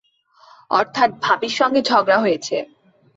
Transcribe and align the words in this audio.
অর্থাৎ 0.71 1.09
ভাবির 1.21 1.53
সঙ্গে 1.59 1.81
ঝগড়া 1.81 2.17
হয়েছে। 2.19 2.55